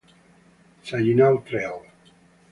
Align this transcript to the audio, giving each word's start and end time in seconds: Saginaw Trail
Saginaw 0.81 1.37
Trail 1.45 1.85